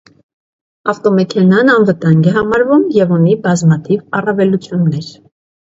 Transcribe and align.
Ավտոմեքենան 0.93 1.69
անվտանգ 1.73 2.31
է 2.33 2.35
համարվում, 2.39 2.87
և 2.97 3.15
ունի 3.21 3.37
բազմաթիվ 3.47 4.21
առավելություններ։ 4.23 5.15